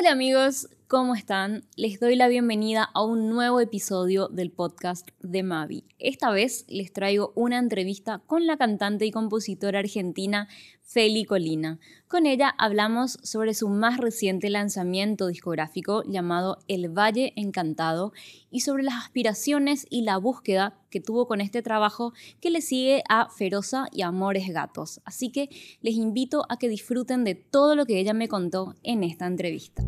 [0.00, 1.62] Hola amigos, ¿cómo están?
[1.76, 5.84] Les doy la bienvenida a un nuevo episodio del podcast de Mavi.
[6.00, 10.48] Esta vez les traigo una entrevista con la cantante y compositora argentina
[10.82, 11.78] Feli Colina.
[12.08, 18.12] Con ella hablamos sobre su más reciente lanzamiento discográfico llamado El Valle Encantado
[18.50, 23.04] y sobre las aspiraciones y la búsqueda que tuvo con este trabajo que le sigue
[23.08, 25.00] a Feroza y Amores Gatos.
[25.04, 25.50] Así que
[25.82, 29.84] les invito a que disfruten de todo lo que ella me contó en esta entrevista.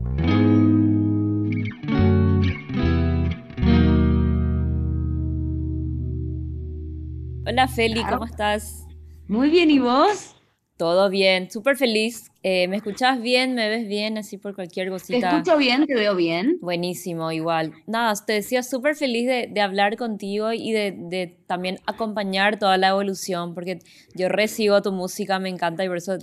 [7.44, 8.86] Hola Feli, ¿cómo estás?
[9.26, 10.36] Muy bien, ¿y vos?
[10.76, 12.30] Todo bien, súper feliz.
[12.44, 13.56] Eh, ¿Me escuchás bien?
[13.56, 14.16] ¿Me ves bien?
[14.16, 15.18] Así por cualquier cosita.
[15.18, 16.58] Te escucho bien, te veo bien.
[16.60, 17.72] Buenísimo, igual.
[17.88, 23.54] Nada, te decía súper feliz de, hablar contigo y de, también acompañar toda la evolución,
[23.54, 23.80] porque
[24.14, 26.18] yo recibo tu música, me encanta y por eso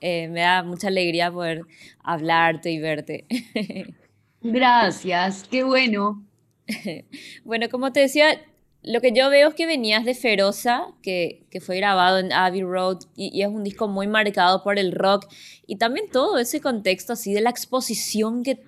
[0.00, 1.60] eh, me da mucha alegría poder
[2.02, 3.26] hablarte y verte.
[4.40, 6.24] Gracias, qué bueno.
[7.44, 8.40] bueno, como te decía,
[8.82, 12.62] lo que yo veo es que venías de Feroza, que, que fue grabado en Abbey
[12.62, 15.26] Road, y, es un disco muy marcado por el rock,
[15.66, 18.62] y también todo ese contexto así de la exposición que,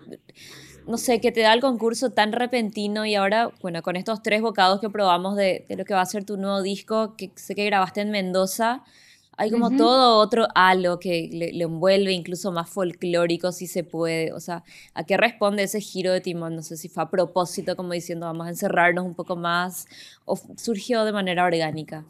[0.86, 4.42] no sé, que te da el concurso tan repentino, y ahora, bueno, con estos tres
[4.42, 7.54] bocados que probamos de, de lo que va a ser tu nuevo disco, que sé
[7.54, 8.82] que grabaste en Mendoza,
[9.40, 14.34] hay como todo otro halo que le, envuelve, incluso más folclórico si se puede.
[14.34, 16.54] O sea, ¿a qué responde ese giro de timón?
[16.54, 19.86] No sé si fue a propósito, como diciendo, vamos a encerrarnos un poco más,
[20.26, 22.04] o surgió de manera orgánica.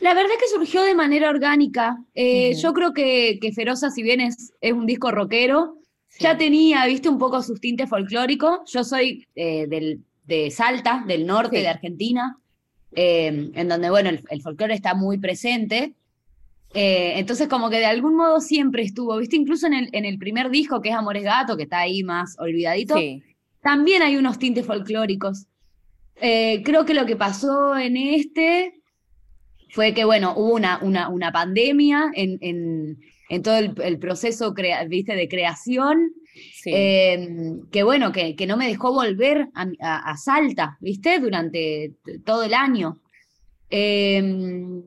[0.00, 1.96] La verdad es que surgió de manera orgánica.
[2.14, 5.78] Eh, yo creo que, que Feroza, si bien es, es un disco rockero,
[6.20, 8.70] ya tenía, viste, un poco sus tintes folclóricos.
[8.70, 12.38] Yo soy eh, del, de Salta, del norte de Argentina.
[12.96, 15.94] Eh, en donde, bueno, el, folclore está muy presente.
[16.74, 19.36] Eh, entonces, como que de algún modo siempre estuvo, ¿viste?
[19.36, 22.36] Incluso en el, en el primer disco, que es Amores Gato, que está ahí más
[22.38, 22.96] olvidadito,
[23.62, 25.46] también hay unos tintes folclóricos.
[26.20, 28.80] Eh, creo que lo que pasó en este
[29.70, 34.54] fue que, bueno, hubo una, una, una pandemia en, en, en todo el, el proceso,
[34.88, 35.14] ¿viste?
[35.14, 36.12] De creación.
[36.64, 41.18] Em, que bueno, que, que, no me dejó volver a, Salta, ¿viste?
[41.20, 42.98] Durante todo el año.
[43.70, 44.82] Em,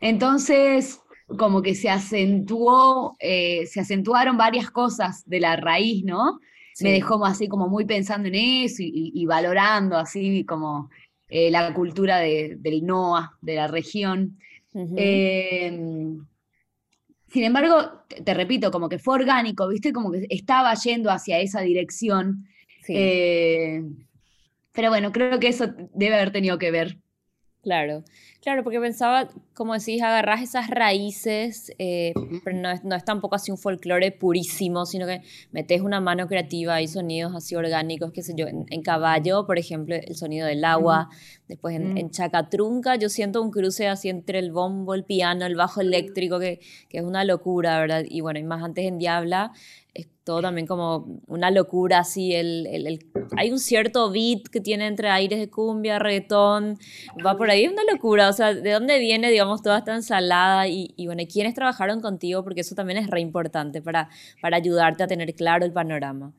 [0.00, 1.00] entonces,
[1.38, 6.40] como que se acentuó, eh, se acentuaron varias cosas de la raíz, ¿no?
[6.80, 10.88] Me dejó así como muy pensando en eso y, valorando así como
[11.28, 14.38] eh, la cultura de, del NOA, de la región.
[17.32, 19.92] Sin embargo, te, repito, como que fue orgánico, ¿viste?
[19.92, 22.46] Como que estaba yendo hacia esa dirección.
[22.88, 23.82] Eh,
[24.72, 26.98] pero bueno, creo que eso debe haber tenido que ver.
[27.62, 28.04] Claro,
[28.40, 32.12] claro, porque pensaba, como decís, agarrás esas raíces, eh,
[32.44, 36.26] pero no es, no es, tampoco así un folclore purísimo, sino que metes una mano
[36.26, 40.64] creativa y sonidos así orgánicos, qué sé yo, en, caballo, por ejemplo, el sonido del
[40.64, 41.08] agua,
[41.48, 45.56] después en, en, chacatrunca, yo siento un cruce así entre el bombo, el piano, el
[45.56, 48.04] bajo eléctrico, que, que es una locura, ¿verdad?
[48.08, 49.52] Y bueno, y más antes en Diabla,
[49.94, 53.04] es todo también como una locura así, el, el,
[53.36, 56.78] hay un cierto beat que tiene entre aires de cumbia, reggaetón,
[57.26, 60.68] va por ahí, es una locura, o sea, ¿de dónde viene, digamos, toda esta ensalada?
[60.68, 62.44] Y, y bueno, ¿quiénes trabajaron contigo?
[62.44, 64.08] Porque eso también es re importante para,
[64.40, 66.32] para ayudarte a tener claro el panorama.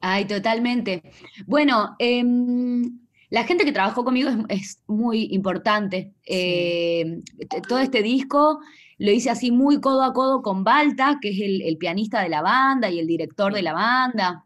[0.00, 1.02] Ay, totalmente.
[1.44, 6.12] Bueno, em, la gente que trabajó conmigo es, muy importante.
[6.24, 7.22] Eh,
[7.68, 8.60] todo este disco
[9.02, 12.40] lo hice así muy codo a codo con Balta, que es el, pianista de la
[12.40, 14.44] banda y el director de la banda.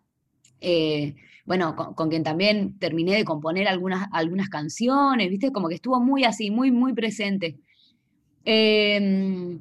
[0.63, 5.53] Eh, bueno, con, quien también terminé de componer algunas, algunas canciones, ¿viste?
[5.53, 7.59] Como que estuvo muy así, muy, muy presente.
[8.47, 9.61] Em,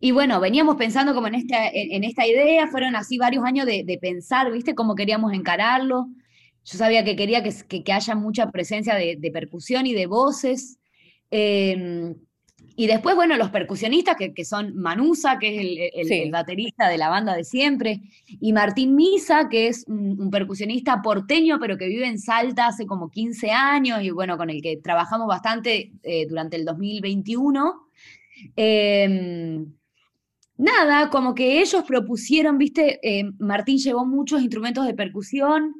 [0.00, 3.98] y bueno, veníamos pensando como en esta, en, esta idea, fueron así varios años de,
[4.00, 4.74] pensar, ¿viste?
[4.74, 6.08] Cómo queríamos encararlo.
[6.64, 10.78] Yo sabía que quería que, que, haya mucha presencia de, de, percusión y de voces.
[11.30, 12.14] Eh,
[12.76, 17.08] y después, bueno, los percusionistas, que, que son Manusa, que es el, baterista de la
[17.08, 18.00] banda de siempre,
[18.40, 23.10] y Martín Misa, que es un, percusionista porteño, pero que vive en Salta hace como
[23.10, 27.88] 15 años, y bueno, con el que trabajamos bastante eh, durante el 2021.
[28.56, 29.66] Em,
[30.56, 35.74] nada, como que ellos propusieron, viste, eh, Martín llevó muchos instrumentos de percusión.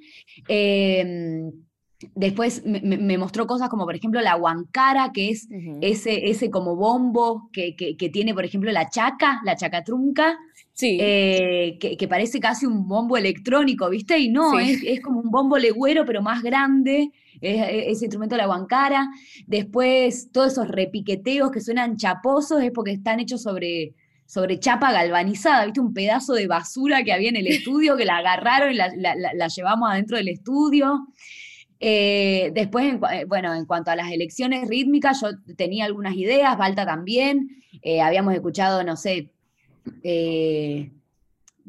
[2.15, 5.49] Después me, mostró cosas como, por ejemplo, la huancara, que es
[5.83, 10.39] ese, ese como bombo que, que, tiene, por ejemplo, la chaca, la chacatrunca,
[10.73, 10.99] sí.
[11.01, 14.19] Eh, que, parece casi un bombo electrónico, ¿viste?
[14.19, 17.11] Y no, es, es, como un bombo legüero, pero más grande,
[17.41, 19.09] ese instrumento de la huancara.
[19.47, 23.95] Después, todos esos repiqueteos que suenan chaposos es porque están hechos sobre,
[24.27, 25.81] sobre chapa galvanizada, ¿viste?
[25.81, 29.91] Un pedazo de basura que había en el estudio, que la agarraron y la, llevamos
[29.91, 31.07] adentro del estudio.
[31.83, 36.85] Eh, después, eh, bueno, en cuanto a las elecciones rítmicas, yo tenía algunas ideas, Balta
[36.85, 37.63] también.
[37.83, 39.31] Eh, habíamos escuchado, no sé,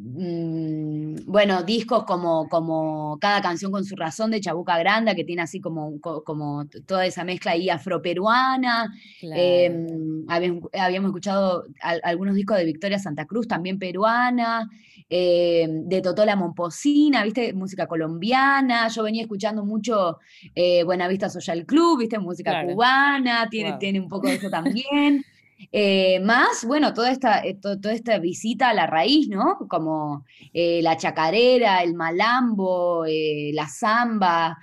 [0.04, 5.60] bueno, discos como, como Cada canción con su razón de Chabuca Granda, que tiene así
[5.60, 8.92] como, como toda esa mezcla ahí afroperuana.
[9.22, 11.66] Em, habíamos, escuchado
[12.04, 14.70] algunos discos de Victoria Santa Cruz, también peruana,
[15.10, 17.54] em, de Totola Momposina, ¿viste?
[17.54, 18.88] Música colombiana.
[18.88, 20.18] Yo venía escuchando mucho
[20.56, 22.18] eh, Buenavista Social Club, ¿viste?
[22.18, 25.24] Música cubana, tiene, tiene un poco de eso también.
[25.72, 29.58] Eh, más, bueno, toda esta, eh, toda esta visita a la raíz, ¿no?
[29.70, 34.58] Como eh, la chacarera, el malambo, la samba,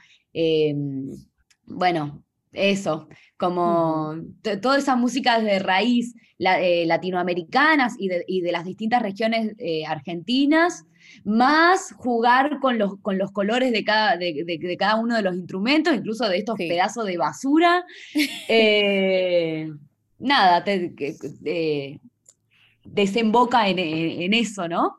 [1.67, 4.15] bueno, eso, como
[4.62, 9.55] todas esas músicas de raíz latinoamericanas y de, las distintas regiones
[9.87, 10.85] argentinas,
[11.25, 15.95] más jugar con los, con los colores de cada, de, cada uno de los instrumentos,
[15.95, 17.85] incluso de estos pedazos de basura
[20.19, 22.00] nada, te,
[22.85, 24.97] desemboca en, eso, ¿no?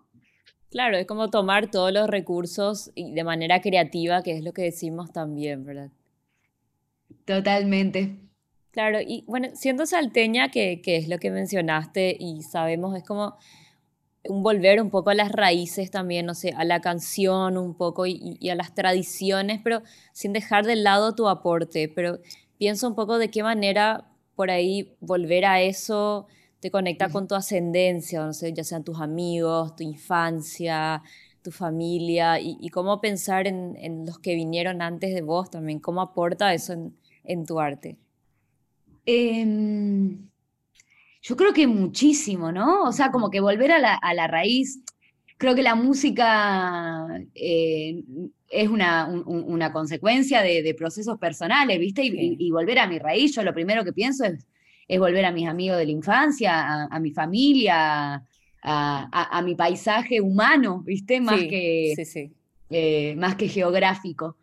[0.70, 4.64] Claro, es como tomar todos los recursos y de manera creativa, que es lo que
[4.64, 5.90] decimos también, ¿verdad?
[7.26, 8.16] Totalmente.
[8.72, 13.36] Claro, y bueno, siendo salteña, que, es lo que mencionaste y sabemos, es como
[14.24, 18.06] un volver un poco a las raíces también, no sé, a la canción un poco
[18.06, 19.82] y, y, a las tradiciones, pero
[20.14, 21.90] sin dejar de lado tu aporte.
[21.90, 22.20] Pero
[22.60, 24.06] pienso un poco de qué manera
[24.40, 26.26] por ahí volver a eso
[26.62, 31.04] te conecta con tu ascendencia, no sé, ya sean tus amigos, tu infancia,
[31.42, 36.54] tu familia, y, cómo pensar en, los que vinieron antes de vos también, cómo aporta
[36.54, 36.72] eso
[37.26, 37.98] en, tu arte.
[39.06, 40.30] Em,
[41.22, 42.84] yo creo que muchísimo, ¿no?
[42.84, 43.80] O sea, como que volver a
[44.14, 44.80] la, raíz,
[45.38, 48.06] creo que la música eh,
[48.50, 52.04] es una, consecuencia de, procesos personales, ¿viste?
[52.04, 54.46] Y, volver a mi raíz, yo lo primero que pienso es,
[54.88, 58.24] es volver a mis amigos de la infancia, a, mi familia,
[58.64, 61.22] a, mi paisaje humano, ¿viste?
[61.22, 61.94] Más, que,
[62.70, 64.36] eh, más que geográfico.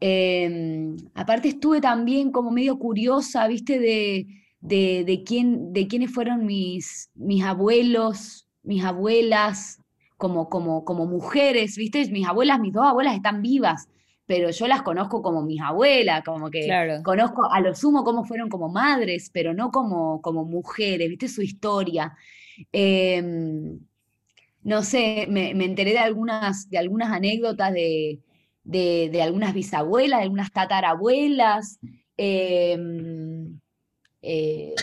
[0.00, 3.80] Em, aparte estuve también como medio curiosa, ¿viste?
[3.80, 4.26] De,
[4.60, 9.77] de, quién, de quiénes fueron mis, mis abuelos, mis abuelas,
[10.18, 12.04] como, como, como mujeres, ¿viste?
[12.10, 13.88] Mis abuelas, mis dos abuelas están vivas,
[14.26, 16.68] pero yo las conozco como mis abuelas, como que
[17.04, 21.28] conozco a lo sumo cómo fueron como madres, pero no como, como mujeres, ¿viste?
[21.28, 22.14] Su historia.
[22.72, 23.78] Em,
[24.62, 28.20] no sé, me, enteré de algunas, de algunas anécdotas de,
[28.64, 31.78] de, algunas bisabuelas, de algunas tatarabuelas.
[32.16, 33.60] Em,
[34.20, 34.74] eh,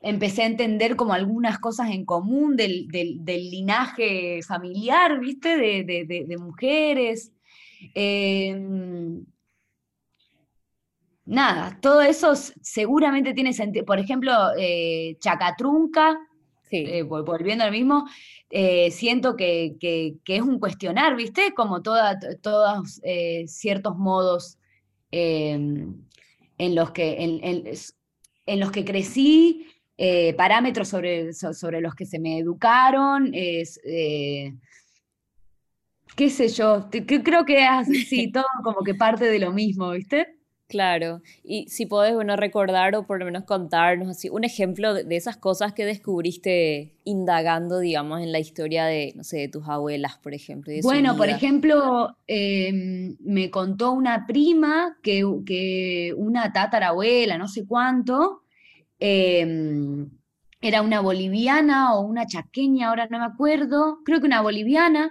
[0.00, 2.88] empecé a entender como algunas cosas en común del,
[3.26, 5.56] linaje familiar, ¿viste?
[5.56, 7.32] De, mujeres.
[7.94, 9.24] Em,
[11.26, 13.84] nada, todo eso seguramente tiene sentido.
[13.84, 16.18] Por ejemplo, eh, Chacatrunca,
[16.70, 18.06] eh, volviendo al mismo,
[18.48, 19.76] eh, siento que,
[20.24, 21.52] es un cuestionar, ¿viste?
[21.54, 23.00] Como todos
[23.46, 24.58] ciertos modos
[25.10, 25.94] em,
[26.56, 27.16] en, los que,
[28.46, 29.66] en los que crecí
[30.02, 34.54] eh, parámetros sobre, sobre los que se me educaron, es, eh,
[36.16, 36.88] qué sé yo,
[37.22, 40.38] creo que es así, todo como que parte de lo mismo, ¿viste?
[40.68, 45.14] Claro, y si podés, bueno, recordar o por lo menos contarnos así un ejemplo de,
[45.14, 50.16] esas cosas que descubriste indagando, digamos, en la historia de, no sé, de tus abuelas,
[50.16, 50.72] por ejemplo.
[50.82, 58.44] bueno, por ejemplo, em, me contó una prima que, que una tatarabuela, no sé cuánto,
[59.00, 60.10] Em,
[60.60, 65.10] era una boliviana o una chaqueña, ahora no me acuerdo, creo que una boliviana,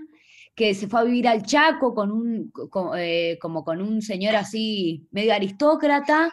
[0.55, 2.51] que se fue a vivir al Chaco con un,
[2.97, 6.31] eh, como con un señor así medio aristócrata,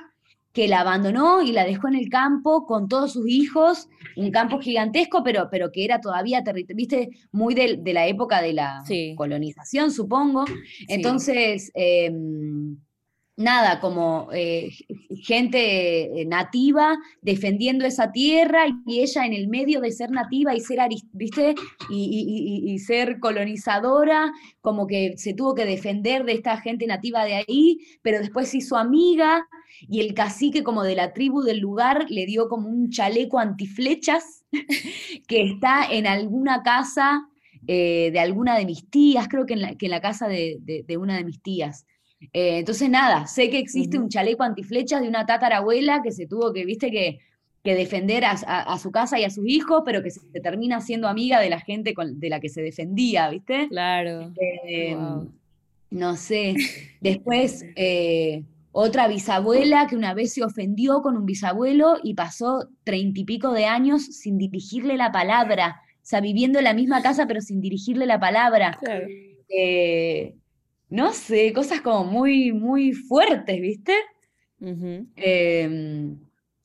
[0.52, 4.58] que la abandonó y la dejó en el campo con todos sus hijos, un campo
[4.58, 6.42] gigantesco, pero, pero que era todavía,
[6.74, 8.82] viste, muy de, la época de la
[9.16, 10.46] colonización, supongo.
[10.88, 12.78] Entonces, em,
[13.36, 14.70] nada, como eh,
[15.22, 20.60] gente eh, nativa defendiendo esa tierra y ella en el medio de ser nativa y
[20.60, 20.80] ser,
[21.12, 21.54] ¿viste?
[21.90, 27.78] Y, ser colonizadora, como que se tuvo que defender de esta gente nativa de ahí,
[28.02, 29.46] pero después hizo amiga
[29.88, 34.44] y el cacique como de la tribu del lugar le dio como un chaleco antiflechas
[35.28, 37.28] que está en alguna casa
[37.66, 41.42] eh, de alguna de mis tías, creo que en la, casa de una de mis
[41.42, 41.86] tías.
[42.20, 46.52] Eh, entonces, nada, sé que existe un chaleco antiflechas de una tatarabuela que se tuvo
[46.52, 47.20] que, viste, que
[47.66, 51.40] que defender a, su casa y a sus hijos, pero que se, termina siendo amiga
[51.40, 53.66] de la gente de la que se defendía, ¿viste?
[53.68, 54.32] Claro.
[54.68, 55.28] Em,
[55.90, 56.54] no sé.
[57.00, 63.18] Después, eh, otra bisabuela que una vez se ofendió con un bisabuelo y pasó treinta
[63.18, 65.80] y pico de años sin dirigirle la palabra.
[65.96, 68.78] O sea, viviendo en la misma casa, pero sin dirigirle la palabra.
[69.48, 70.36] Eh,
[70.88, 73.94] no sé, cosas como muy, muy fuertes, ¿viste?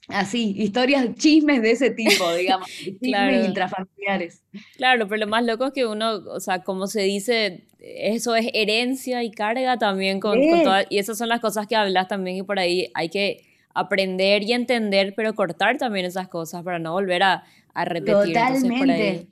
[0.07, 4.43] Así, historias, chismes de ese tipo, digamos, chismes intrafamiliares.
[4.75, 8.47] Claro, pero lo más loco es que uno, o sea, como se dice, eso es
[8.53, 12.43] herencia y carga también con, todas, y esas son las cosas que hablas también y
[12.43, 17.23] por ahí hay que aprender y entender, pero cortar también esas cosas para no volver
[17.23, 18.33] a, a repetir.
[18.33, 19.27] Totalmente,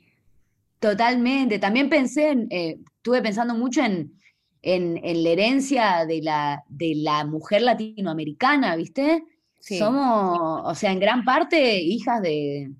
[0.80, 1.60] totalmente.
[1.60, 4.14] También pensé, en, eh, estuve pensando mucho en,
[4.62, 9.24] en, en, la herencia de la, de la mujer latinoamericana, ¿viste?
[9.60, 12.72] Somos, o sea, en gran parte hijas de,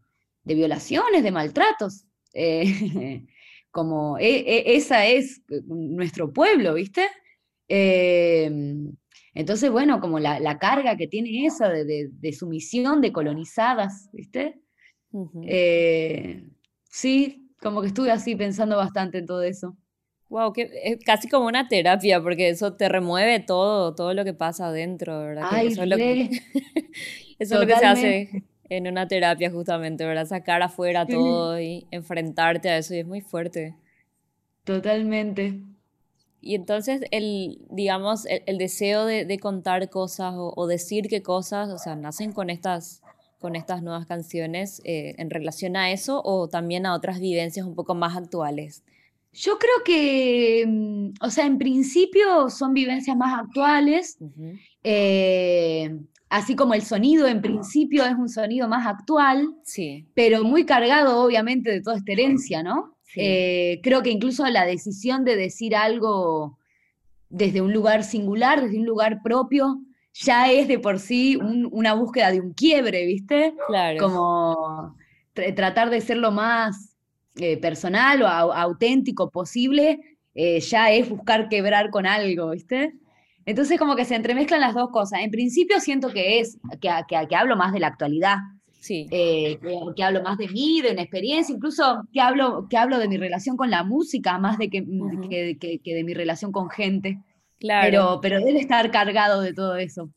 [0.44, 2.06] violaciones, de maltratos.
[2.34, 3.26] Eh,
[3.72, 7.06] como e, e, esa es nuestro pueblo, ¿viste?
[7.68, 8.92] Em,
[9.34, 14.60] entonces, bueno, como la, carga que tiene esa de, sumisión de colonizadas, ¿viste?
[15.44, 16.46] Eh,
[16.90, 19.78] sí, como que estuve así pensando bastante en todo eso.
[20.30, 24.34] Wow, que es casi como una terapia, porque eso te remueve todo, todo lo que
[24.34, 25.50] pasa adentro, ¿verdad?
[25.64, 26.30] eso, es lo, que,
[27.40, 30.28] eso es lo que se hace en una terapia justamente, ¿verdad?
[30.28, 33.76] Sacar afuera todo y enfrentarte a eso y es muy fuerte.
[34.64, 35.60] Totalmente.
[36.42, 41.96] Y entonces el, digamos, el, deseo de, contar cosas o, decir qué cosas, o sea,
[41.96, 43.02] nacen con estas,
[43.40, 47.76] con estas nuevas canciones eh, en relación a eso o también a otras vivencias un
[47.76, 48.84] poco más actuales.
[49.40, 54.18] Yo creo que, mm, o sea, en principio son vivencias más actuales,
[54.84, 55.98] eh,
[56.30, 60.06] así como el sonido en principio es un sonido más actual, sí.
[60.14, 62.98] pero muy cargado obviamente de toda esta herencia, ¿no?
[63.16, 66.58] Eh, creo que incluso la decisión de decir algo
[67.30, 69.80] desde un lugar singular, desde un lugar propio,
[70.14, 73.54] ya es de por sí una búsqueda de un quiebre, ¿viste?
[73.68, 74.00] Claro.
[74.00, 74.98] Como
[75.56, 76.89] tratar de ser lo más
[77.40, 80.00] eh, personal o auténtico posible,
[80.34, 82.94] eh, ya es buscar quebrar con algo, ¿viste?
[83.46, 85.22] Entonces como que se entremezclan las dos cosas.
[85.22, 88.38] En principio siento que es, que, que, hablo más de la actualidad,
[88.80, 89.08] sí.
[89.12, 89.60] Eh,
[89.96, 93.18] que, hablo más de mí, de una experiencia, incluso que hablo, que hablo de mi
[93.18, 94.84] relación con la música, más de que,
[95.84, 97.20] que, de mi relación con gente.
[97.60, 97.88] Claro.
[97.90, 100.10] Pero, pero debe estar cargado de todo eso.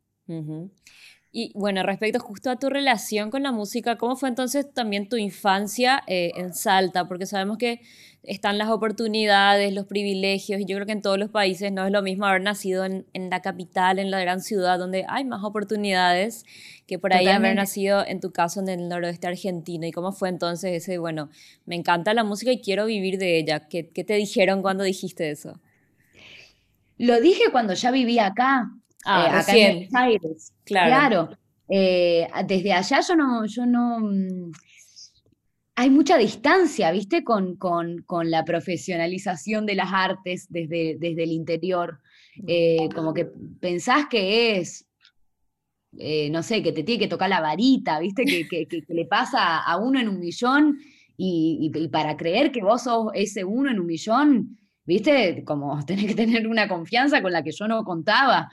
[1.35, 5.17] Y bueno, respecto justo a tu relación con la música, ¿cómo fue entonces también tu
[5.17, 7.09] infancia eh, en Salta?
[7.09, 7.81] Porque sabemos que
[8.23, 11.91] están las oportunidades, los privilegios, y yo creo que en todos los países no es
[11.91, 16.45] lo mismo haber nacido en, la capital, en la gran ciudad, donde hay más oportunidades,
[16.87, 19.87] que por ahí haber nacido, en tu caso, en el noroeste argentino.
[19.87, 21.31] ¿Y cómo fue entonces ese, bueno,
[21.65, 23.69] me encanta la música y quiero vivir de ella?
[23.69, 25.59] ¿Qué, qué te dijeron cuando dijiste eso?
[26.99, 28.71] Lo dije cuando ya vivía acá,
[29.05, 30.53] Ah, eh, acá en Buenos Aires.
[30.65, 31.31] Claro.
[31.69, 34.01] Eh, desde allá yo no, yo no.
[34.01, 34.53] Mm,
[35.75, 37.25] hay mucha distancia, ¿viste?
[37.25, 42.01] Con, con, con, la profesionalización de las artes desde, desde el interior.
[42.47, 43.27] Eh, como que
[43.61, 44.87] pensás que es.
[46.31, 48.25] no sé, que te tiene que tocar la varita, ¿viste?
[48.25, 50.79] Que, que, le pasa a uno en un millón
[51.17, 55.43] y, y, para creer que vos sos ese uno en un millón, ¿viste?
[55.45, 58.51] Como tenés que tener una confianza con la que yo no contaba.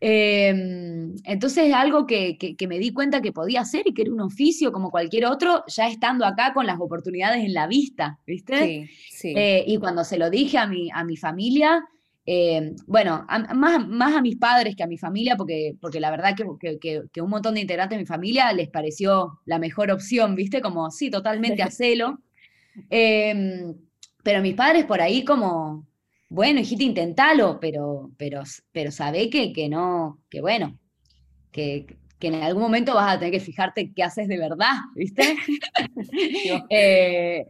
[0.00, 2.38] Em, entonces es algo que,
[2.68, 5.88] me di cuenta que podía hacer y que era un oficio como cualquier otro, ya
[5.88, 8.64] estando acá con las oportunidades en la vista, ¿viste?
[8.64, 9.34] Sí, sí.
[9.36, 11.84] Eh, y cuando se lo dije a mi, a mi familia,
[12.26, 13.26] em, bueno,
[13.56, 17.20] más, más a mis padres que a mi familia, porque, porque la verdad que, que,
[17.20, 20.60] un montón de integrantes de mi familia les pareció la mejor opción, ¿viste?
[20.60, 22.18] Como, sí, totalmente hacelo.
[22.90, 23.74] Eh,
[24.22, 25.84] pero mis padres por ahí como,
[26.28, 28.42] bueno, hijita, intentalo, pero, pero,
[28.72, 30.78] pero sabe que, que no, que bueno,
[31.50, 35.36] que, que en algún momento vas a tener que fijarte qué haces de verdad, ¿viste?
[36.70, 37.46] Eh,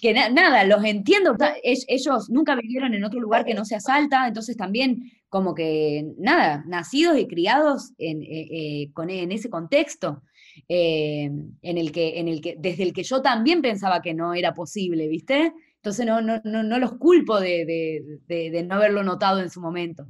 [0.00, 4.56] que nada, los entiendo, ellos nunca vivieron en otro lugar que no sea Salta, entonces
[4.56, 10.22] también como que, nada, nacidos y criados en, eh, eh, con, en ese contexto,
[10.68, 14.54] en, el que, en el que, desde el que yo también pensaba que no era
[14.54, 15.52] posible, ¿viste?
[15.86, 20.08] Entonces no, no, no, los culpo de, no haberlo notado en su momento.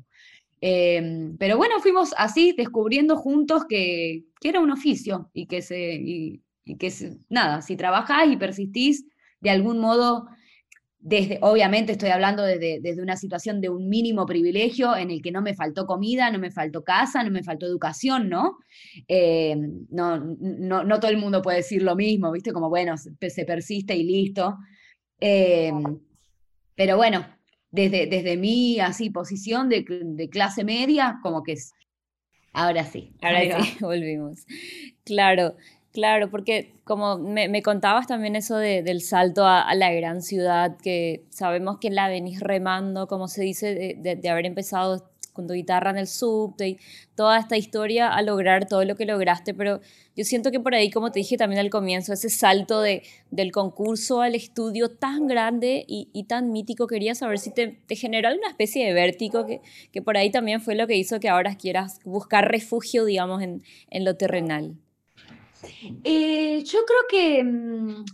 [0.62, 6.40] Em, pero bueno, fuimos así descubriendo juntos que, era un oficio y que, se, y,
[6.78, 6.90] que
[7.28, 9.04] nada, si trabajás y persistís,
[9.42, 10.28] de algún modo
[10.98, 15.30] desde, obviamente estoy hablando desde, desde, una situación de un mínimo privilegio en el que
[15.30, 18.56] no me faltó comida, no me faltó casa, no me faltó educación, ¿no?
[19.08, 19.54] Eh,
[19.90, 22.52] no, no, no, todo el mundo puede decir lo mismo, ¿viste?
[22.52, 24.56] Como, bueno, se, persiste y listo.
[25.20, 25.72] Eh,
[26.74, 27.26] pero bueno,
[27.70, 31.72] desde, desde mi así posición de, de clase media, como que es,
[32.52, 33.12] ahora sí.
[33.22, 34.46] Ahora sí, volvimos.
[35.04, 35.54] Claro.
[35.96, 41.78] Claro, porque como me, contabas también eso del salto a, la gran ciudad, que sabemos
[41.78, 46.08] que la venís remando, como se dice, de, haber empezado con tu guitarra en el
[46.08, 46.78] subte y
[47.14, 49.80] toda esta historia a lograr todo lo que lograste, pero
[50.16, 53.52] yo siento que por ahí, como te dije también al comienzo, ese salto de, del
[53.52, 58.84] concurso al estudio tan grande y, tan mítico, quería saber si te, generó alguna especie
[58.84, 59.60] de vértigo, que,
[59.92, 63.62] que por ahí también fue lo que hizo que ahora quieras buscar refugio, digamos, en,
[63.90, 64.74] en lo terrenal.
[66.04, 68.04] Eh, yo creo que, mm,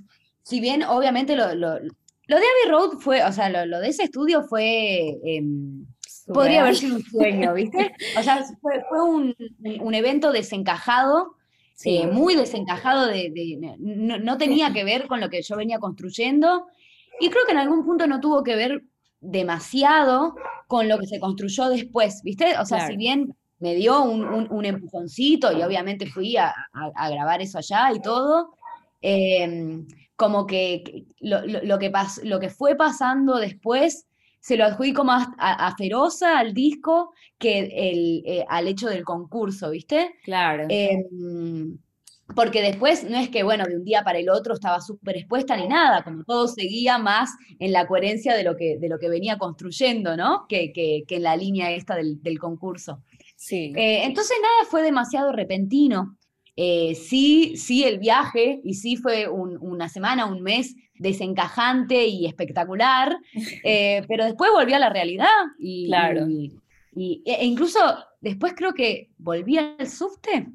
[0.42, 1.88] si bien obviamente lo, lo, de
[2.28, 5.86] Abbey Road fue, o sea, lo, de ese estudio fue, em,
[6.32, 7.94] podría haber sido un sueño, ¿viste?
[8.18, 11.36] O sea, fue, un, evento desencajado,
[11.84, 16.66] eh, muy desencajado, de, no, tenía que ver con lo que yo venía construyendo
[17.20, 18.84] y creo que en algún punto no tuvo que ver
[19.20, 20.34] demasiado
[20.66, 22.58] con lo que se construyó después, ¿viste?
[22.58, 26.54] O sea, si bien me dio un, empujoncito y obviamente fui a,
[27.10, 28.56] grabar eso allá y todo.
[29.00, 29.86] Em,
[30.16, 31.42] como que lo,
[31.78, 34.06] que lo que fue pasando después
[34.42, 39.70] se lo adjudico más a, Feroza, al disco, que el, eh, al hecho del concurso,
[39.70, 40.16] ¿viste?
[40.24, 40.66] Claro.
[40.68, 41.78] Em,
[42.34, 45.56] porque después no es que, bueno, de un día para el otro estaba súper expuesta
[45.56, 47.30] ni nada, como todo seguía más
[47.60, 50.46] en la coherencia de lo que, de lo que venía construyendo, ¿no?
[50.48, 53.04] Que, que, en la línea esta del, del concurso.
[53.36, 53.72] Sí.
[53.76, 56.18] Eh, entonces nada fue demasiado repentino.
[56.56, 63.16] Eh, sí, sí el viaje, y sí fue una semana, un mes desencajante y espectacular,
[63.64, 65.26] eh, pero después volví a la realidad.
[65.58, 66.26] Y, claro.
[66.28, 67.80] Y, e incluso
[68.20, 70.48] después creo que volví al subte.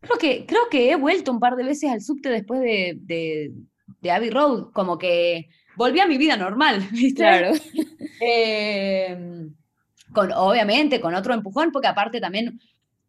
[0.00, 3.52] Creo que, creo que he vuelto un par de veces al subte después de, de,
[4.00, 7.22] de Abbey Road, como que volví a mi vida normal, ¿viste?
[7.22, 7.52] Claro.
[10.12, 12.60] con, obviamente con otro empujón, porque aparte también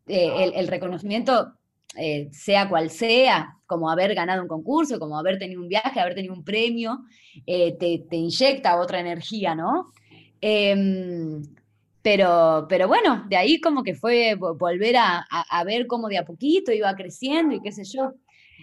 [0.08, 1.54] eh, el, reconocimiento,
[1.96, 6.16] eh, sea cual sea, como haber ganado un concurso, como haber tenido un viaje, haber
[6.16, 7.00] tenido un premio,
[7.46, 9.92] eh, te, te, inyecta otra energía, ¿no?
[10.42, 11.44] Em,
[12.02, 16.26] pero, pero bueno, de ahí como que fue volver a, a, ver cómo de a
[16.26, 18.14] poquito iba creciendo y qué sé yo.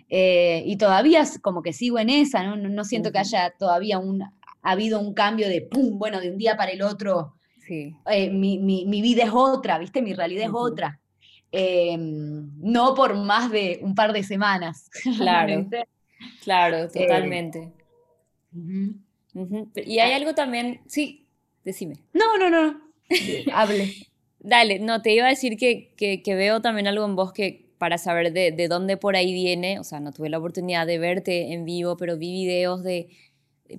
[0.09, 2.57] y todavía como que sigo en esa, ¿no?
[2.57, 6.39] No, siento que haya todavía un, ha habido un cambio de, ¡pum!, bueno, de un
[6.39, 7.35] día para el otro
[7.69, 10.03] eh, mi, vida es otra, ¿viste?
[10.03, 11.01] Mi realidad es otra.
[11.57, 14.91] Em, no por más de un par de semanas.
[15.19, 15.69] Claro,
[16.43, 17.73] claro, eh, totalmente.
[19.87, 21.29] Y hay algo también, sí,
[21.65, 22.01] decime.
[22.13, 22.81] No, no, no,
[23.55, 23.95] hable.
[24.41, 27.99] Dale, no, te iba a decir que, que, veo también algo en vos que para
[27.99, 31.53] saber de, de, dónde por ahí viene, o sea, no tuve la oportunidad de verte
[31.53, 33.11] en vivo, pero vi videos de,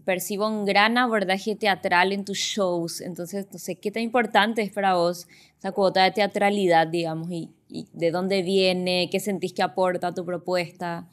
[0.04, 4.72] percibo un gran abordaje teatral en tus shows, entonces no sé qué tan importante es
[4.72, 7.52] para vos esa cuota de teatralidad, digamos, y,
[7.94, 11.08] de dónde viene, qué sentís que aporta tu propuesta.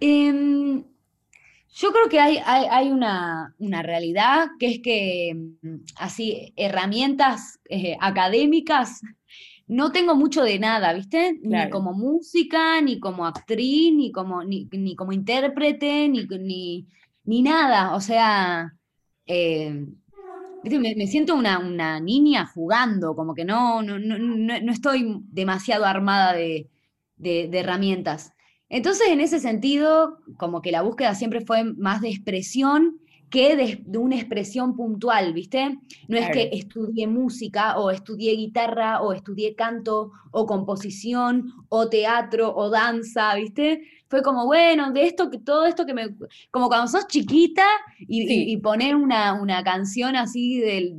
[0.00, 0.82] Em,
[1.74, 7.96] yo creo que hay, hay, una, una, realidad que es que mm, así herramientas eh,
[8.00, 9.02] académicas
[9.66, 11.38] no tengo mucho de nada, ¿viste?
[11.42, 16.86] Ni como música, ni como actriz, ni como, ni, ni como intérprete, ni, ni,
[17.24, 18.74] ni nada, o sea,
[19.26, 19.86] eh,
[20.64, 26.32] me, siento una, una, niña jugando, como que no, no, no, no estoy demasiado armada
[26.34, 26.68] de,
[27.16, 28.32] de, herramientas.
[28.68, 33.00] Entonces, en ese sentido, como que la búsqueda siempre fue más de expresión
[33.32, 35.78] que de, una expresión puntual, ¿viste?
[36.06, 42.54] No es que estudié música o estudié guitarra o estudié canto o composición o teatro
[42.54, 43.82] o danza, ¿viste?
[44.12, 46.14] Fue como, bueno, de esto, que todo esto que me...
[46.50, 47.64] Como cuando sos chiquita
[47.98, 50.92] y, poner una, una, canción así de,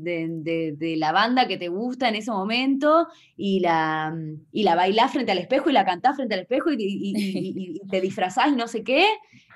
[0.76, 4.18] de, la banda que te gusta en ese momento y la,
[4.52, 8.02] y la bailás frente al espejo y la cantás frente al espejo y, y te
[8.02, 9.06] disfrazás y no sé qué,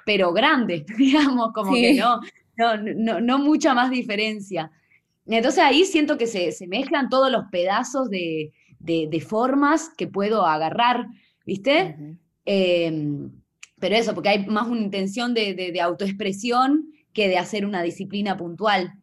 [0.06, 2.20] pero grande, digamos, como que no,
[2.58, 4.72] no, no, no mucha más diferencia.
[5.26, 10.46] Entonces ahí siento que se, se mezclan todos los pedazos de, de, formas que puedo
[10.46, 11.08] agarrar,
[11.44, 12.20] ¿viste?
[13.80, 18.38] Pero eso, porque hay más una intención de, de, autoexpresión que de hacer una disciplina
[18.38, 18.94] puntual.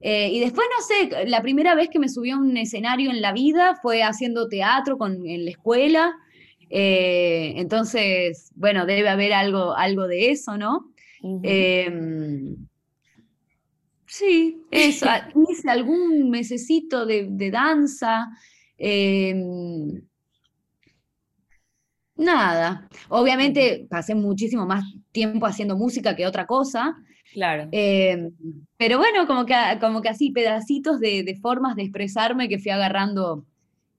[0.00, 3.20] Eh, y después, no sé, la primera vez que me subí a un escenario en
[3.20, 6.14] la vida fue haciendo teatro con, en la escuela.
[6.70, 10.92] Eh, entonces, bueno, debe haber algo, algo de eso, ¿no?
[14.06, 15.06] sí, eso.
[15.50, 18.28] Hice algún mesecito de, danza.
[22.22, 22.88] Nada.
[23.08, 26.96] Obviamente pasé muchísimo más tiempo haciendo música que otra cosa.
[27.32, 27.68] Claro.
[27.72, 28.32] Em,
[28.76, 33.44] pero bueno, como que, como que así, pedacitos de, formas de expresarme que fui agarrando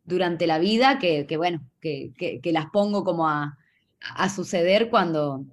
[0.05, 3.57] durante la vida, que, bueno, que, las pongo como a,
[4.33, 5.45] suceder cuando,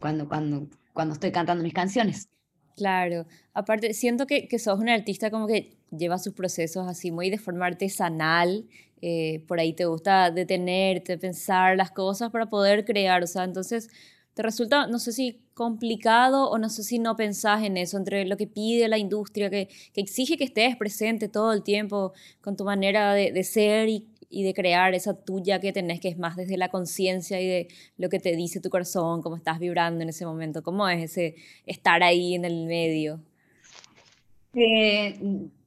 [0.00, 2.28] cuando, cuando, cuando estoy cantando mis canciones.
[2.76, 7.30] Claro, aparte, siento que, que sos un artista como que lleva sus procesos así muy
[7.30, 8.66] de forma artesanal,
[9.02, 13.88] eh, por ahí te gusta detenerte, pensar las cosas para poder crear, o sea, entonces
[14.36, 18.26] te resulta, no sé si complicado o no sé si no pensás en eso, entre
[18.26, 22.56] lo que pide la industria, que, que exige que estés presente todo el tiempo con
[22.56, 26.18] tu manera de, de ser y, y, de crear esa tuya que tenés, que es
[26.18, 30.02] más desde la conciencia y de lo que te dice tu corazón, cómo estás vibrando
[30.02, 33.22] en ese momento, cómo es ese estar ahí en el medio.
[34.52, 35.18] Eh,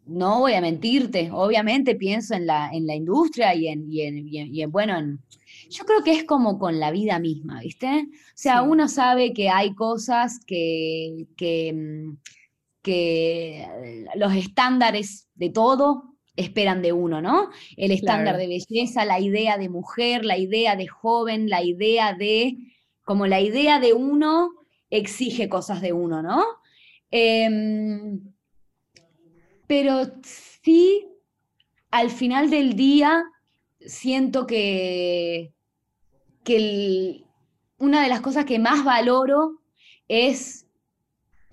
[0.09, 4.27] no voy a mentirte, obviamente pienso en la, en la industria y en, y en,
[4.27, 5.19] y en bueno, en
[5.69, 7.87] yo creo que es como con la vida misma, ¿viste?
[7.87, 12.17] O sea, uno sabe que hay cosas que, que, mm,
[12.81, 13.67] que
[14.15, 17.49] los estándares de todo esperan de uno, ¿no?
[17.75, 22.57] El estándar de belleza, la idea de mujer, la idea de joven, la idea de,
[23.03, 24.51] como la idea de uno
[24.89, 26.43] exige cosas de uno, ¿no?
[27.11, 28.21] Em,
[29.69, 31.07] pero sí,
[31.91, 33.23] al final del día,
[33.79, 35.53] siento que,
[36.43, 37.23] que
[37.77, 39.61] una de las cosas que más valoro
[40.07, 40.65] es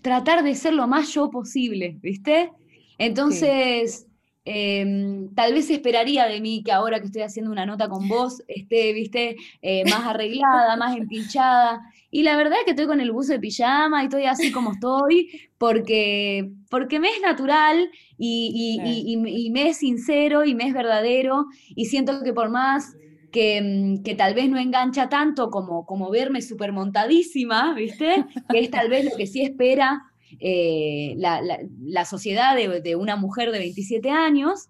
[0.00, 2.52] tratar de ser lo más yo posible, ¿viste?
[2.96, 4.05] Entonces,
[4.46, 8.42] em, tal vez esperaría de mí que ahora que estoy haciendo una nota con vos
[8.48, 9.36] esté, ¿viste?
[9.60, 11.80] Eh, más arreglada, más empinchada.
[12.10, 14.72] Y la verdad es que estoy con el buzo de pijama y estoy así como
[14.72, 21.46] estoy, porque, porque me es natural y, y me es sincero y me es verdadero.
[21.74, 22.96] Y siento que por más
[23.36, 28.24] Mm, que, tal vez no engancha tanto como, como verme súper montadísima, ¿viste?
[28.48, 30.02] Que es tal vez lo que sí espera
[30.40, 34.68] eh, la, sociedad de, una mujer de 27 años.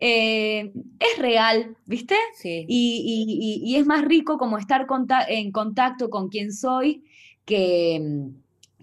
[0.00, 2.16] Eh, es real, ¿viste?
[2.34, 2.64] Sí.
[2.68, 4.86] Y, es más rico como estar
[5.28, 7.04] en contacto con quien soy
[7.44, 8.30] que,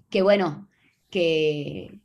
[0.08, 0.66] que bueno,
[1.10, 2.00] que,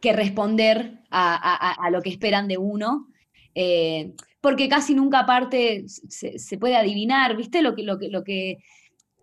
[0.00, 3.08] que responder a, lo que esperan de uno.
[3.54, 7.62] Eh, porque casi nunca aparte se, puede adivinar, ¿viste?
[7.62, 8.58] Lo que, lo que, lo que,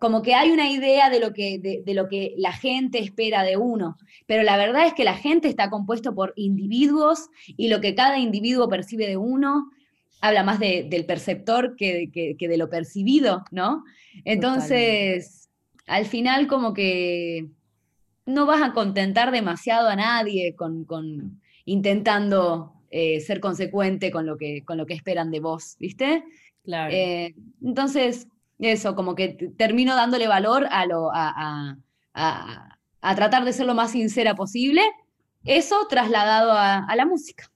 [0.00, 3.58] como que hay una idea de lo que, de, lo que la gente espera de
[3.58, 7.94] uno, pero la verdad es que la gente está compuesto por individuos y lo que
[7.94, 9.70] cada individuo percibe de uno
[10.22, 12.08] habla más del perceptor que,
[12.38, 13.84] de lo percibido, ¿no?
[14.24, 15.50] Entonces,
[15.86, 17.48] al final como que
[18.24, 24.38] no vas a contentar demasiado a nadie con, con intentando eh, ser consecuente con lo,
[24.38, 26.24] que, con lo que esperan de vos, ¿viste?
[26.64, 26.90] Claro.
[26.90, 28.26] Eh, entonces,
[28.68, 31.76] eso, como que termino dándole valor a, lo, a,
[32.14, 34.82] a, tratar de ser lo más sincera posible,
[35.44, 37.50] eso trasladado a la música.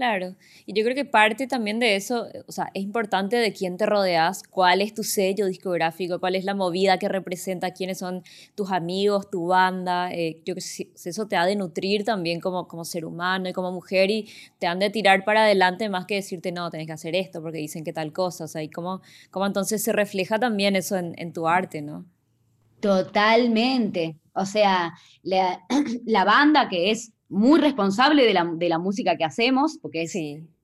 [0.00, 0.34] Claro,
[0.64, 3.84] y yo creo que parte también de eso, o sea, es importante de quién te
[3.84, 8.22] rodeas, cuál es tu sello discográfico, cuál es la movida que representa, quiénes son
[8.54, 10.10] tus amigos, tu banda.
[10.10, 13.52] Eh, yo creo que eso te ha de nutrir también como, como ser humano y
[13.52, 14.26] como mujer y
[14.58, 17.58] te han de tirar para adelante más que decirte, no, tenés que hacer esto porque
[17.58, 18.44] dicen que tal cosa.
[18.44, 22.06] O sea, y cómo, cómo entonces se refleja también eso en, tu arte, ¿no?
[22.80, 24.16] Totalmente.
[24.32, 25.60] O sea, la
[26.24, 30.16] banda que es muy responsable de la, de la música que hacemos, porque es,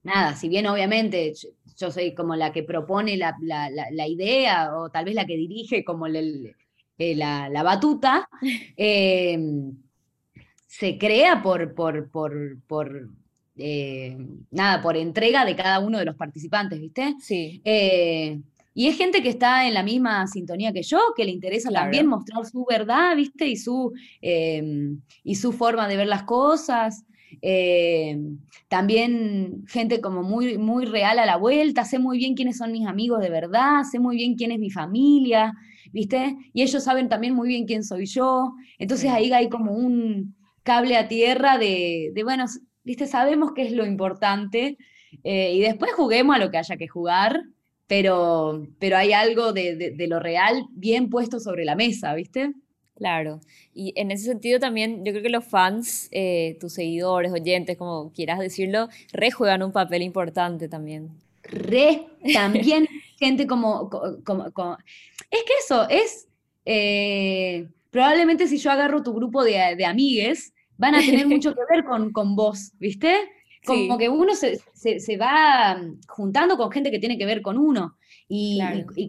[0.03, 1.33] nada, si bien obviamente
[1.77, 5.85] yo, soy como la que propone la, la, idea o tal vez la que dirige
[5.85, 8.27] como eh, la, batuta,
[8.77, 9.77] em,
[10.67, 13.09] se crea por, por, por, por
[13.55, 14.17] eh,
[14.51, 17.15] nada, por entrega de cada uno de los participantes, ¿viste?
[17.21, 17.61] Sí.
[17.63, 18.41] Eh,
[18.77, 22.05] y es gente que está en la misma sintonía que yo, que le interesa también
[22.05, 23.47] mostrar su verdad, ¿viste?
[23.47, 27.03] Y su, em, y su forma de ver las cosas.
[27.41, 28.37] Em,
[28.67, 32.85] también gente como muy, muy real a la vuelta, sé muy bien quiénes son mis
[32.85, 35.53] amigos de verdad, sé muy bien quién es mi familia,
[35.91, 36.35] ¿viste?
[36.53, 38.53] Y ellos saben también muy bien quién soy yo.
[38.77, 42.45] Entonces ahí hay como un cable a tierra de, de bueno,
[42.83, 43.07] ¿viste?
[43.07, 44.77] Sabemos qué es lo importante.
[45.23, 47.41] Eh, y después juguemos a lo que haya que jugar
[47.87, 52.53] pero, pero hay algo de, lo real bien puesto sobre la mesa, ¿viste?
[52.95, 53.39] Claro,
[53.73, 58.11] y en ese sentido también yo creo que los fans, eh, tus seguidores, oyentes, como
[58.11, 61.11] quieras decirlo, re juegan un papel importante también.
[61.43, 62.87] Re, también
[63.19, 64.77] gente como, como,
[65.31, 66.27] Es que eso, es...
[66.65, 71.61] Eh, probablemente si yo agarro tu grupo de, de amigues, van a tener mucho que
[71.69, 73.15] ver con, con vos, ¿viste?
[73.65, 77.97] Como que uno se, va juntando con gente que tiene que ver con uno.
[78.29, 78.59] Y,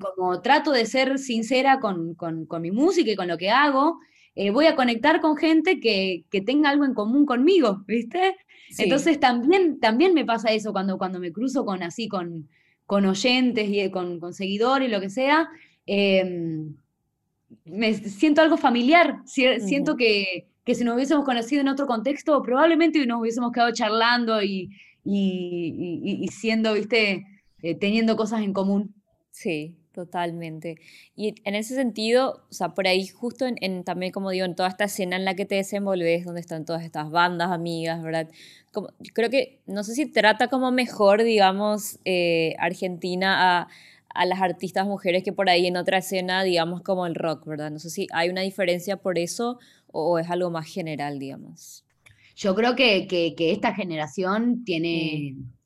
[0.01, 2.17] como trato de ser sincera con,
[2.61, 3.99] mi música y con lo que hago,
[4.35, 8.37] eh, voy a conectar con gente que, tenga algo en común conmigo, ¿viste?
[8.79, 12.49] Entonces también, también me pasa eso cuando, cuando me cruzo con así, con,
[12.87, 15.49] con oyentes y con, con seguidores, lo que sea.
[15.87, 16.75] Em,
[17.65, 23.05] me siento algo familiar, siento que, que, si nos hubiésemos conocido en otro contexto, probablemente
[23.07, 24.69] nos hubiésemos quedado charlando y,
[25.03, 27.25] y, siendo, viste,
[27.63, 28.95] eh, teniendo cosas en común.
[29.31, 30.77] Sí, totalmente.
[31.17, 34.69] Y en ese sentido, o sea, por ahí justo en, también, como digo, en toda
[34.69, 38.29] esta escena en la que te desenvolves, donde están todas estas bandas, amigas, ¿verdad?
[38.71, 43.69] Como, creo que, no sé si trata como mejor, digamos, eh, Argentina a
[44.19, 47.71] a las artistas mujeres que por ahí en otra escena, digamos, como el rock, ¿verdad?
[47.71, 49.61] No sé si hay una diferencia por eso
[49.93, 51.85] o es algo más general, digamos.
[52.37, 55.35] Yo creo que, que, esta generación tiene...
[55.37, 55.59] Mm.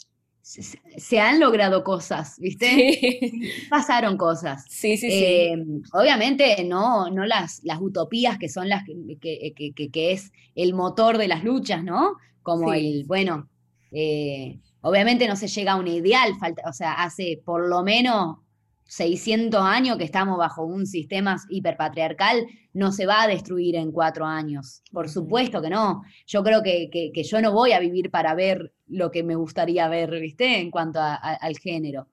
[0.97, 3.31] Se, han logrado cosas, ¿viste?
[3.71, 4.65] Pasaron cosas.
[4.69, 5.25] Sí, sí, sí.
[5.25, 11.17] Eh, obviamente no, no las, las utopías que son las que, que, es el motor
[11.17, 12.17] de las luchas, ¿no?
[12.43, 13.49] Como el, bueno,
[13.93, 18.39] eh, obviamente no se llega a un ideal, falta, o sea, hace por lo menos
[18.87, 24.25] 600 años que estamos bajo un sistema hiperpatriarcal, no se va a destruir en cuatro
[24.25, 24.83] años.
[24.93, 26.03] Por supuesto que no.
[26.27, 30.11] Yo creo que, yo no voy a vivir para ver lo que me gustaría ver,
[30.21, 30.59] ¿viste?
[30.59, 32.09] En cuanto al género.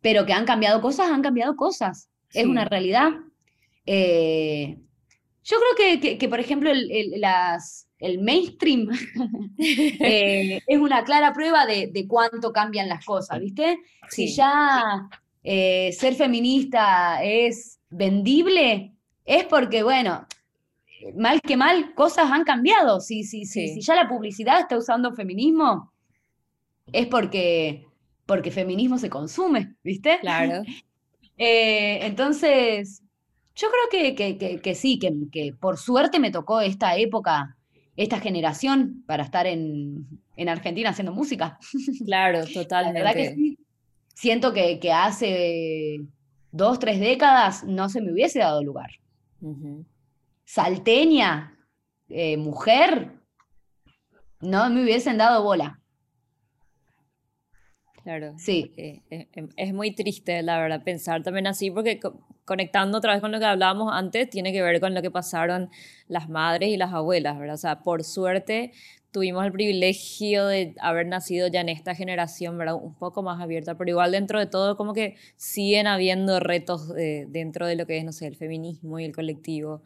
[0.00, 2.08] Pero que han cambiado cosas, han cambiado cosas.
[2.32, 3.10] Es una realidad.
[3.86, 4.78] Eh,
[5.42, 8.88] yo creo que, por ejemplo, el, las, el mainstream
[9.58, 13.78] eh, es una clara prueba de, de, cuánto cambian las cosas, ¿viste?
[14.08, 15.08] Si ya
[15.42, 18.94] eh, ser feminista es vendible,
[19.30, 20.26] es porque, bueno,
[21.16, 23.00] mal que mal, cosas han cambiado.
[23.00, 25.92] Si, si, si ya la publicidad está usando feminismo,
[26.92, 27.86] es porque,
[28.26, 30.18] porque feminismo se consume, ¿viste?
[30.20, 30.62] Claro.
[31.42, 33.02] Eh, entonces,
[33.54, 37.56] yo creo que, que, sí, que, por suerte me tocó esta época,
[37.96, 41.58] esta generación para estar en, en Argentina haciendo música.
[42.04, 42.98] Claro, totalmente.
[43.00, 43.58] La verdad que sí
[44.20, 46.00] siento que, hace
[46.52, 48.90] dos, tres décadas no se me hubiese dado lugar.
[50.44, 51.56] Salteña,
[52.08, 53.12] eh, mujer,
[54.40, 55.80] no me hubiesen dado bola.
[58.02, 58.34] Claro.
[58.38, 58.72] Sí.
[58.76, 62.00] Eh, eh, es muy triste, la verdad, pensar también así, porque
[62.50, 65.70] conectando otra vez con lo que hablábamos antes, tiene que ver con lo que pasaron
[66.08, 67.54] las madres y las abuelas, ¿verdad?
[67.54, 68.72] O sea, por suerte
[69.12, 72.74] tuvimos el privilegio de haber nacido ya en esta generación, ¿verdad?
[72.74, 76.92] Un poco más abierta, pero igual dentro de todo como que siguen habiendo retos
[77.28, 79.82] dentro de lo que es, no sé, el feminismo y el colectivo.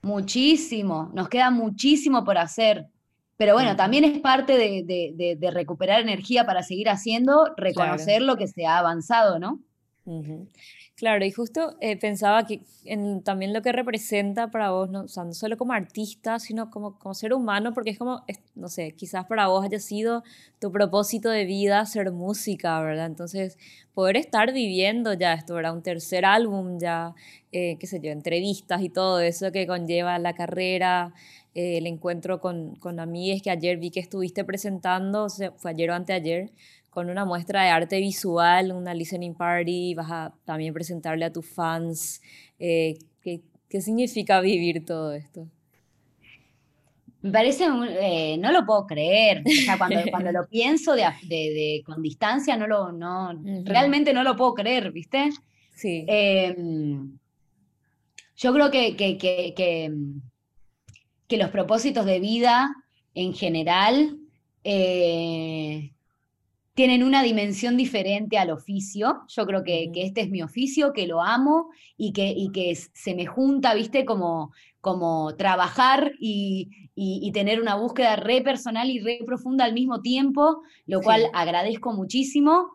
[0.00, 2.86] Muchísimo, nos queda muchísimo por hacer.
[3.36, 8.64] Pero bueno, también es parte de, recuperar energía para seguir haciendo, reconocer lo que se
[8.64, 9.60] ha avanzado, ¿no?
[11.02, 12.60] Claro, y justo eh, pensaba que
[13.24, 17.32] también lo que representa para vos, no, no solo como artista, sino como, como ser
[17.34, 18.22] humano, porque es como,
[18.54, 20.22] no sé, quizás para vos haya sido
[20.60, 23.06] tu propósito de vida ser música, ¿verdad?
[23.06, 23.58] Entonces,
[23.94, 25.74] poder estar viviendo ya esto, ¿verdad?
[25.74, 27.16] Un tercer álbum ya,
[27.50, 31.12] eh, qué sé yo, entrevistas y todo eso que conlleva la carrera,
[31.56, 35.72] eh, el encuentro con, con amigas que ayer vi que estuviste presentando, o sea, fue
[35.72, 36.52] ayer o anteayer,
[36.92, 41.48] con una muestra de arte visual, una listening party, vas a también presentarle a tus
[41.48, 42.20] fans.
[42.58, 45.48] Eh, ¿qué, ¿qué, significa vivir todo esto?
[47.22, 47.64] Me parece,
[47.98, 49.42] eh, no lo puedo creer.
[49.46, 54.22] O sea, cuando, cuando lo pienso de, de, con distancia, no lo, no, realmente no
[54.22, 55.30] lo puedo creer, ¿viste?
[55.74, 56.04] Sí.
[56.06, 57.16] Em,
[58.36, 59.54] yo creo que, que, que,
[61.26, 62.68] que, los propósitos de vida
[63.14, 64.18] en general
[64.62, 65.92] eh,
[66.74, 69.22] tienen una dimensión diferente al oficio.
[69.28, 73.14] Yo creo que, este es mi oficio, que lo amo y que, y que se
[73.14, 76.70] me junta, viste, como, como trabajar y,
[77.32, 82.72] tener una búsqueda re personal y re profunda al mismo tiempo, lo cual agradezco muchísimo.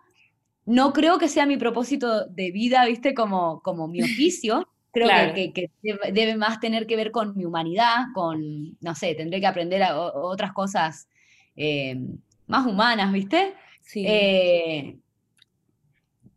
[0.65, 4.67] No creo que sea mi propósito de vida, viste, como, como mi oficio.
[4.91, 5.69] Creo que,
[6.11, 10.53] debe más tener que ver con mi humanidad, con, no sé, tendré que aprender otras
[10.53, 11.07] cosas
[11.55, 11.99] eh,
[12.47, 13.53] más humanas, ¿viste?
[13.95, 14.97] Eh,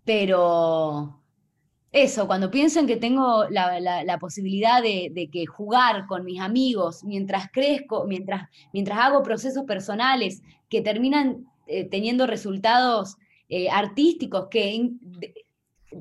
[0.04, 1.20] pero
[1.92, 7.50] eso, cuando pienso en que tengo la, posibilidad de, que jugar con mis amigos mientras
[7.52, 13.16] crezco, mientras, mientras hago procesos personales que terminan eh, teniendo resultados
[13.48, 14.92] eh, artísticos que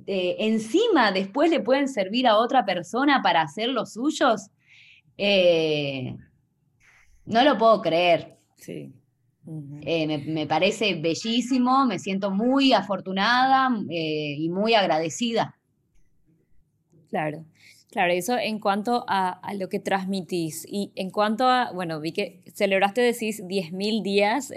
[0.08, 4.50] encima después le pueden servir a otra persona para hacer los suyos,
[7.26, 8.38] No lo puedo creer.
[8.56, 8.94] Sí.
[9.82, 15.56] Eh, me, parece bellísimo, me siento muy afortunada eh, y muy agradecida.
[17.10, 17.46] Claro.
[17.92, 20.64] Claro, eso en cuanto a, lo que transmitís.
[20.70, 24.54] Y en cuanto a, bueno, vi que celebraste, decís, 10.000 días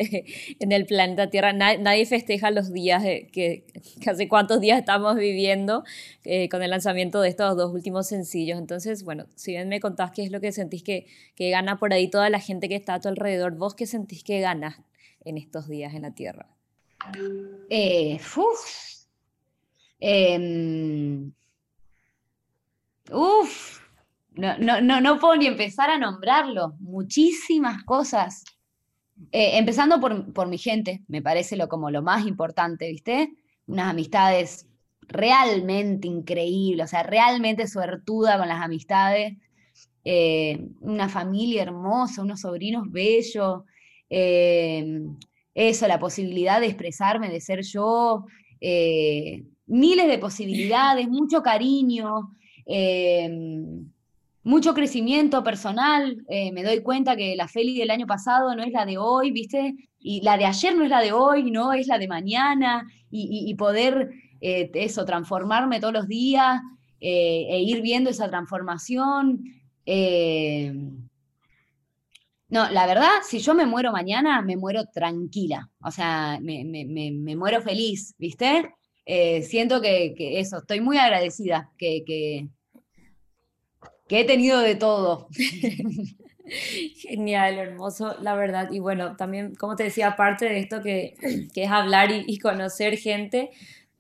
[0.61, 1.55] en el planeta Tierra.
[1.55, 3.65] nadie festeja los días que,
[4.07, 5.83] hace cuántos días estamos viviendo
[6.25, 8.59] eh, con el lanzamiento de estos dos últimos sencillos.
[8.59, 11.95] Entonces, bueno, si bien me contás qué es lo que sentís que, que gana por
[11.95, 14.77] ahí toda la gente que está a tu alrededor, ¿vos qué sentís que ganas
[15.25, 16.49] en estos días en la Tierra?
[17.71, 18.21] Eh,
[20.01, 21.33] em,
[23.13, 23.81] Uf,
[24.35, 26.75] no, no, no, no puedo ni empezar a nombrarlo.
[26.81, 28.45] Muchísimas cosas.
[29.31, 33.33] Eh, empezando por, por, mi gente, me parece lo, como lo más importante, ¿viste?
[33.67, 34.67] Unas amistades
[35.03, 39.37] realmente increíbles, o sea, realmente suertuda con las amistades.
[40.05, 43.63] Eh, una familia hermosa, unos sobrinos bellos.
[44.11, 45.03] Eh,
[45.55, 48.25] eso, la posibilidad de expresarme, de ser yo.
[49.67, 52.31] miles de posibilidades, mucho cariño.
[52.67, 53.91] Em,
[54.45, 58.73] mucho crecimiento personal, eh, me doy cuenta que la Feli del año pasado no es
[58.73, 59.75] la de hoy, ¿viste?
[60.01, 63.55] Y la de ayer no es la de hoy, no es la de mañana, y,
[63.55, 66.61] poder eh, eso, transformarme todos los días
[67.01, 69.45] eh, e ir viendo esa transformación.
[69.85, 71.09] Em,
[72.49, 77.63] no, la verdad, si yo me muero mañana, me muero tranquila, o sea, me, muero
[77.63, 78.75] feliz, ¿viste?
[79.07, 82.49] Siento que, eso, estoy muy agradecida que, que
[84.13, 85.29] que he tenido de todo.
[86.97, 88.71] Genial, hermoso, la verdad.
[88.71, 91.15] Y bueno, también, como te decía, aparte de esto que,
[91.55, 93.49] que es hablar y, conocer gente,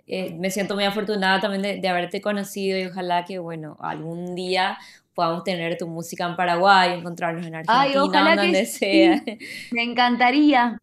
[0.07, 4.77] eh, me siento muy afortunada también de, haberte conocido y ojalá que, bueno, algún día
[5.15, 9.23] podamos tener tu música en Paraguay, encontrarnos en Argentina, donde sea.
[9.71, 10.79] Me encantaría.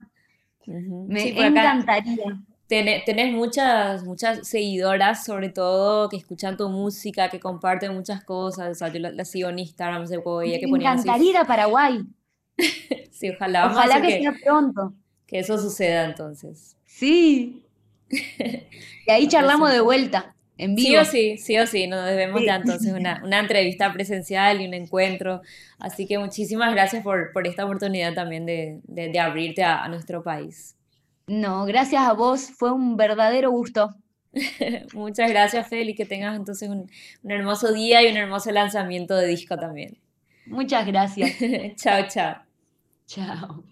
[0.66, 8.24] Me encantaría tenés muchas, muchas seguidoras, sobre todo, que escuchan tu música, que comparten muchas
[8.24, 8.70] cosas.
[8.70, 12.02] O sea, yo la, sigo en Instagram, se que Me encantaría a Paraguay.
[13.12, 13.68] sí, ojalá.
[13.68, 14.94] Ojalá que, sea pronto.
[15.26, 16.78] Que eso suceda entonces.
[16.86, 17.66] Sí.
[18.10, 20.36] y ahí charlamos de vuelta.
[20.56, 20.90] En vivo.
[20.90, 24.68] Sí o sí, sí o sí, nos debemos ya entonces una, una, entrevista presencial y
[24.68, 25.42] un encuentro.
[25.80, 30.76] Así que muchísimas gracias por, por esta oportunidad también de, de, abrirte a nuestro país.
[31.30, 33.96] No, gracias a vos, fue un verdadero gusto.
[34.94, 36.90] Muchas gracias, Feli, que tengas entonces un,
[37.22, 40.00] un hermoso día y un hermoso lanzamiento de disco también.
[40.48, 41.32] Muchas gracias.
[41.76, 42.42] chao, chao.
[43.06, 43.64] Chao.